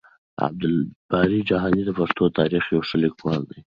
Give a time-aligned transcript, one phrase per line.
[0.47, 3.59] عبدالباري جهاني د پښتنو د تاريخ يو ښه ليکوال دی.